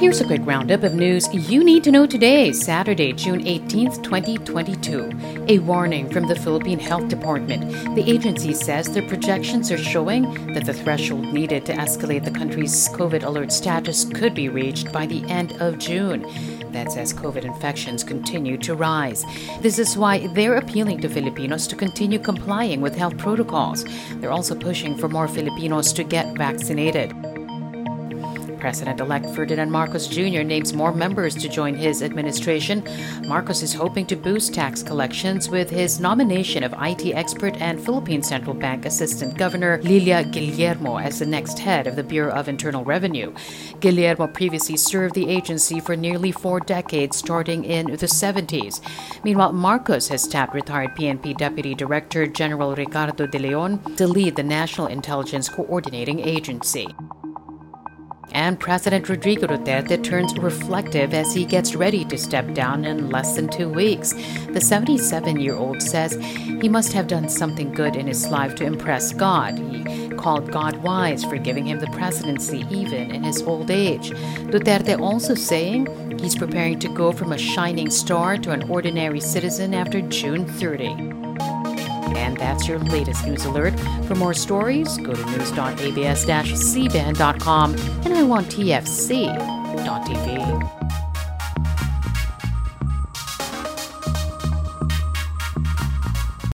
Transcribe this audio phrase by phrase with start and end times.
[0.00, 5.44] Here's a quick roundup of news you need to know today, Saturday, June 18th, 2022.
[5.46, 7.70] A warning from the Philippine Health Department.
[7.94, 12.88] The agency says their projections are showing that the threshold needed to escalate the country's
[12.88, 16.26] COVID alert status could be reached by the end of June.
[16.72, 19.24] That's as COVID infections continue to rise.
[19.60, 23.84] This is why they're appealing to Filipinos to continue complying with health protocols.
[24.16, 27.19] They're also pushing for more Filipinos to get vaccinated.
[28.60, 30.42] President elect Ferdinand Marcos Jr.
[30.42, 32.84] names more members to join his administration.
[33.26, 38.22] Marcos is hoping to boost tax collections with his nomination of IT expert and Philippine
[38.22, 42.84] Central Bank Assistant Governor Lilia Guillermo as the next head of the Bureau of Internal
[42.84, 43.32] Revenue.
[43.80, 48.80] Guillermo previously served the agency for nearly four decades, starting in the 70s.
[49.24, 54.42] Meanwhile, Marcos has tapped retired PNP Deputy Director General Ricardo de Leon to lead the
[54.42, 56.86] National Intelligence Coordinating Agency.
[58.32, 63.34] And President Rodrigo Duterte turns reflective as he gets ready to step down in less
[63.34, 64.12] than two weeks.
[64.52, 66.14] The 77 year old says
[66.60, 69.58] he must have done something good in his life to impress God.
[69.58, 74.10] He called God wise for giving him the presidency even in his old age.
[74.10, 79.74] Duterte also saying he's preparing to go from a shining star to an ordinary citizen
[79.74, 81.49] after June 30.
[82.16, 83.74] And that's your latest news alert.
[84.06, 89.30] For more stories, go to news.abs-cbn.com and I want TFC.tv.